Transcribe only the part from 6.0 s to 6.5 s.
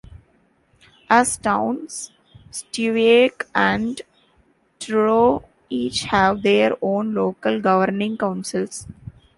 have